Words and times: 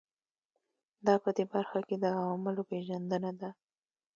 دا 1.05 1.13
په 1.23 1.29
دې 1.37 1.45
برخه 1.53 1.79
کې 1.87 1.95
د 1.99 2.05
عواملو 2.17 2.67
پېژندنه 2.69 3.31
ده. 3.39 3.49